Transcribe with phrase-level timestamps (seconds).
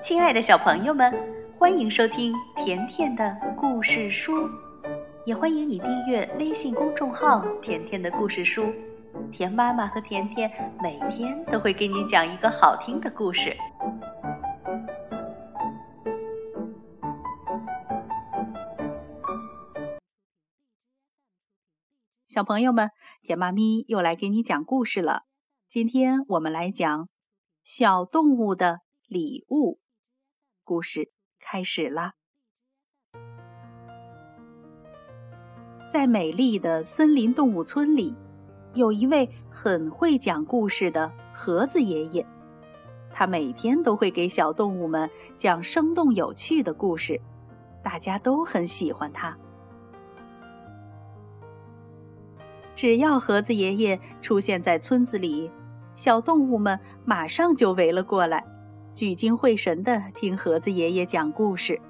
[0.00, 1.12] 亲爱的小朋友们，
[1.58, 4.48] 欢迎收听甜甜的故事书，
[5.26, 8.72] 也欢迎你订阅微信公众号“甜甜的故事书”。
[9.32, 13.56] 甜妈妈和甜甜每天都会给你讲一个好听的故事。
[22.28, 25.24] 小朋友们，甜妈咪又来给你讲故事了。
[25.68, 27.08] 今天我们来讲
[27.64, 29.80] 小动物的礼物。
[30.68, 32.12] 故事开始啦！
[35.90, 38.14] 在美丽的森林动物村里，
[38.74, 42.26] 有一位很会讲故事的盒子爷爷。
[43.10, 45.08] 他每天都会给小动物们
[45.38, 47.22] 讲生动有趣的故事，
[47.82, 49.38] 大家都很喜欢他。
[52.76, 55.50] 只要盒子爷爷出现在村子里，
[55.94, 58.44] 小动物们马上就围了过来。
[58.98, 61.80] 聚精会神地听盒子爷爷讲故事。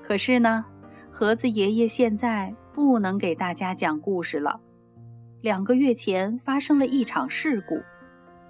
[0.00, 0.64] 可是呢，
[1.10, 4.60] 盒子爷爷现在不能给大家讲故事了。
[5.40, 7.82] 两个月前发生了一场事故，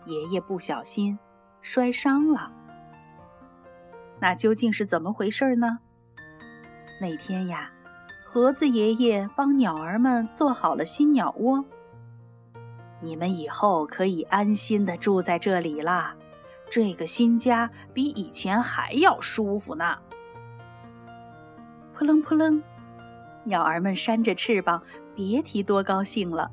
[0.05, 1.19] 爷爷不小心
[1.63, 2.53] 摔伤了。
[4.21, 5.79] 那究竟是怎么回事呢？
[7.01, 7.71] 那天呀，
[8.27, 11.65] 盒子爷爷帮鸟儿们做好了新鸟窝。
[13.01, 16.15] 你们以后可以安心的住在这里啦，
[16.71, 19.99] 这个新家比以前还要舒服呢。
[21.95, 22.63] 扑棱扑棱，
[23.45, 24.83] 鸟儿们扇着翅膀，
[25.15, 26.51] 别提多高兴了。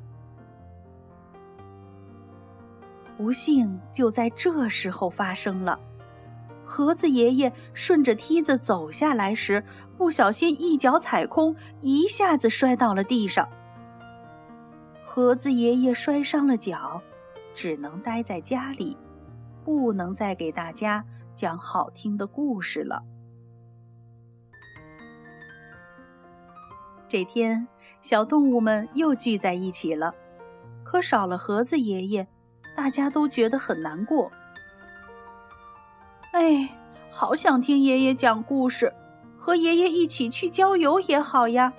[3.16, 5.80] 不幸就在这时候发生了，
[6.64, 9.64] 盒子爷爷顺着梯子走下来时，
[9.96, 13.48] 不小心一脚踩空，一下子摔到了地上。
[15.10, 17.00] 盒子爷爷摔伤了脚，
[17.54, 18.94] 只能待在家里，
[19.64, 21.02] 不能再给大家
[21.34, 23.02] 讲好听的故事了。
[27.08, 27.66] 这天，
[28.02, 30.14] 小动物们又聚在一起了，
[30.84, 32.28] 可少了盒子爷爷，
[32.76, 34.30] 大家都觉得很难过。
[36.32, 36.76] 哎，
[37.10, 38.92] 好想听爷爷讲故事，
[39.38, 41.72] 和爷爷一起去郊游也好呀。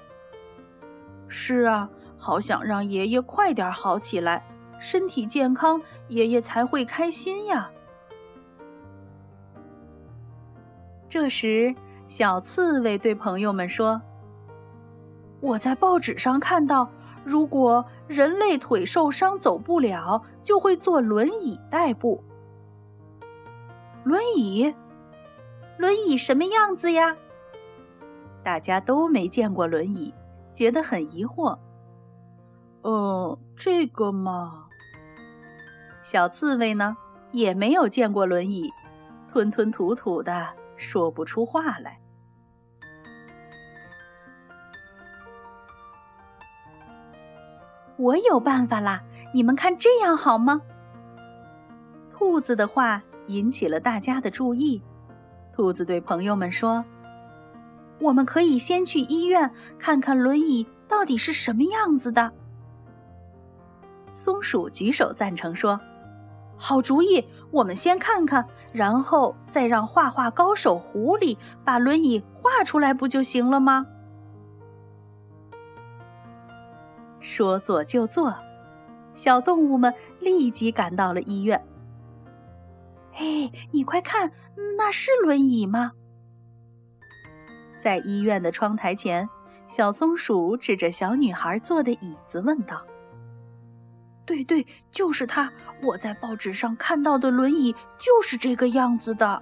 [1.27, 1.91] 是啊。
[2.19, 4.45] 好想让爷爷快点好起来，
[4.77, 7.71] 身体健康，爷爷才会开心呀。
[11.07, 11.73] 这时，
[12.07, 14.01] 小刺猬对朋友们说
[15.39, 16.91] ：“我在报纸上看到，
[17.23, 22.21] 如果人类腿受伤走不了，就会坐轮椅代步。
[24.03, 24.75] 轮椅，
[25.77, 27.15] 轮椅什么样子呀？
[28.43, 30.13] 大家都没见过轮椅，
[30.53, 31.57] 觉得很疑惑。”
[32.81, 34.67] 呃，这个嘛，
[36.01, 36.95] 小刺猬呢
[37.31, 38.71] 也没有见过轮椅，
[39.31, 41.99] 吞吞吐吐的说不出话来。
[47.97, 49.03] 我有办法啦，
[49.33, 50.61] 你们看这样好吗？
[52.09, 54.81] 兔子的话引起了大家的注意。
[55.51, 56.85] 兔子对朋友们说
[57.99, 62.31] ：“我们可以先去医院看看轮椅到底是什么样子的。”
[64.13, 65.79] 松鼠举手赞成说
[66.57, 73.87] ：“好主意，我们先看看，然后再让画画高手狐狸把轮椅画出来，不就行了吗？”
[77.19, 78.35] 说做就做，
[79.13, 81.65] 小动物们立即赶到了医院。
[83.15, 84.31] 哎，你快看，
[84.77, 85.91] 那是轮椅吗？
[87.77, 89.29] 在医院的窗台前，
[89.67, 92.85] 小松鼠指着小女孩坐的椅子问道。
[94.29, 95.51] 对对，就是它！
[95.81, 99.41] 我在报纸上看到的轮椅就是这个样子的。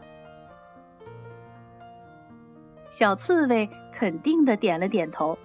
[2.90, 5.38] 小刺猬肯定的点了点头。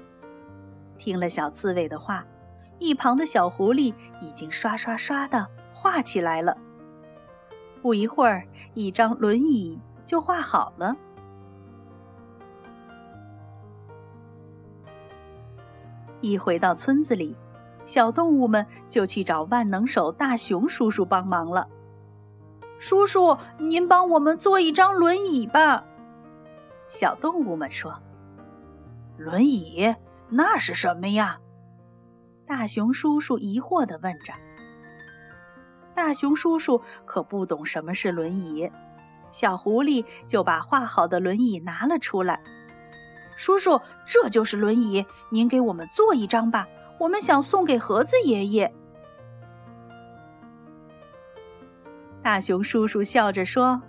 [0.96, 2.24] 听了小刺猬的话，
[2.78, 6.56] 一旁的小狐狸已经刷刷刷的画起来了。
[7.82, 10.96] 不一会儿，一张轮椅就画好了。
[16.20, 17.36] 一回到村子里。
[17.84, 21.68] 小动物们就去找万能手大熊叔叔帮忙了。
[22.78, 25.84] 叔叔，您帮我们做一张轮椅吧。
[26.88, 28.02] 小动物们说
[29.16, 29.94] ：“轮椅
[30.28, 31.38] 那是什么呀？”
[32.46, 34.32] 大熊叔叔疑惑地问着。
[35.94, 38.70] 大熊叔叔可不懂什么是轮椅，
[39.30, 42.42] 小狐狸就把画好的轮椅拿了出来。
[43.36, 46.66] 叔叔，这就是轮椅，您给我们做一张吧。
[47.02, 48.72] 我们想送给盒子爷爷。
[52.22, 53.82] 大熊叔叔笑着说：“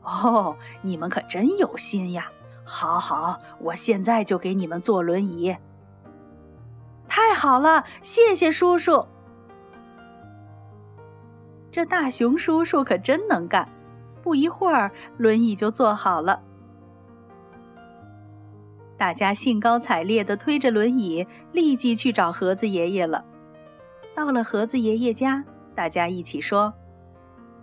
[0.00, 2.32] 哦，你们可真有心呀！
[2.64, 5.58] 好好，我现在就给你们做轮椅。”
[7.06, 9.06] 太好了，谢谢叔叔。
[11.70, 13.68] 这大熊叔叔可真能干，
[14.22, 16.42] 不一会儿轮椅就做好了。
[18.98, 23.24] 大家兴高采烈地推着轮椅，立即去找盒子爷爷了。
[24.14, 25.44] 到了盒子爷爷家，
[25.76, 26.74] 大家一起说：“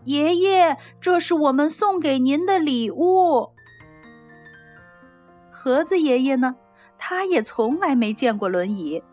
[0.05, 3.51] 爷爷，这是我们送给您的礼物。”
[5.51, 6.55] 盒子爷爷呢，
[6.97, 9.03] 他也从来没见过轮椅，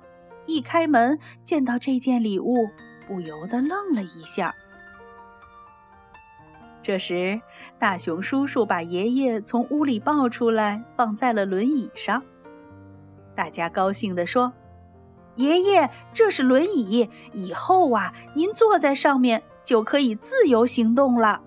[0.47, 2.69] 一开门见到这件礼物，
[3.09, 4.55] 不由得愣了一下。
[6.83, 7.41] 这时，
[7.79, 12.25] 大熊叔叔把爷爷从屋里抱出来，放在了轮椅上。
[13.35, 14.53] 大家高兴地说
[15.37, 21.43] ：“爷爷，这是轮椅，以后啊，您坐在上面就可以自由行动了。”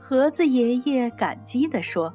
[0.00, 2.12] 盒子爷爷感激地说：“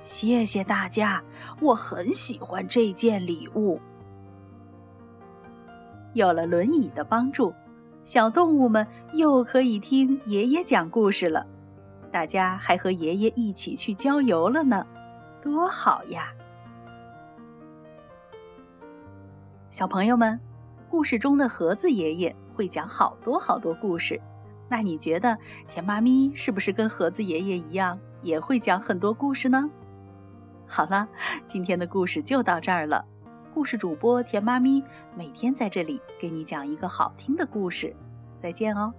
[0.00, 1.22] 谢谢大家，
[1.60, 3.78] 我很喜欢这件礼物。”
[6.14, 7.52] 有了轮椅的帮助。
[8.02, 11.46] 小动物们又可以听爷爷讲故事了，
[12.10, 14.86] 大家还和爷爷一起去郊游了呢，
[15.42, 16.32] 多好呀！
[19.70, 20.40] 小朋友们，
[20.88, 24.20] 故事中的盒子爷爷会讲好多好多故事，
[24.68, 25.38] 那你觉得
[25.68, 29.70] 甜妈咪是不是跟盒子爷爷一样，也会讲很多故事呢？
[30.66, 31.06] 好了，
[31.46, 33.04] 今天的故事就到这儿了。
[33.52, 34.84] 故事主播甜妈咪
[35.16, 37.96] 每天在这里给你讲一个好听的故事，
[38.38, 38.94] 再见哦。